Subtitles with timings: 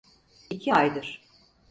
[0.49, 1.21] İki aydır.